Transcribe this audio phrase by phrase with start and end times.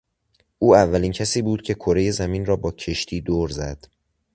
[0.59, 3.87] او اولین کسی بود که کرهی زمین را با کشتی دور زد.